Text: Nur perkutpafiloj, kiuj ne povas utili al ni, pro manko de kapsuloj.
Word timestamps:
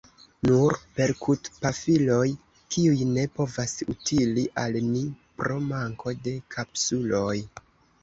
Nur 0.47 0.77
perkutpafiloj, 0.99 2.23
kiuj 2.77 3.05
ne 3.11 3.27
povas 3.37 3.77
utili 3.97 4.49
al 4.65 4.83
ni, 4.89 5.07
pro 5.39 5.63
manko 5.71 6.19
de 6.27 6.39
kapsuloj. 6.59 7.41